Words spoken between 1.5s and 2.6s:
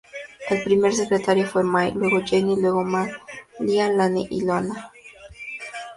May, luego Jenny